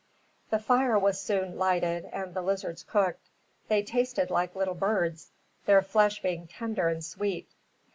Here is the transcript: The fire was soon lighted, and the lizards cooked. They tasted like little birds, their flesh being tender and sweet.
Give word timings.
The 0.49 0.57
fire 0.57 0.97
was 0.97 1.19
soon 1.21 1.59
lighted, 1.59 2.05
and 2.05 2.33
the 2.33 2.41
lizards 2.41 2.81
cooked. 2.81 3.29
They 3.67 3.83
tasted 3.83 4.31
like 4.31 4.55
little 4.55 4.73
birds, 4.73 5.29
their 5.67 5.83
flesh 5.83 6.23
being 6.23 6.47
tender 6.47 6.87
and 6.87 7.05
sweet. 7.05 7.47